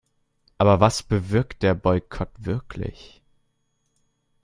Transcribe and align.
Aber 0.57 0.79
was 0.79 1.03
bewirkt 1.03 1.61
der 1.61 1.75
Boykott 1.75 2.31
wirklich? 2.39 3.21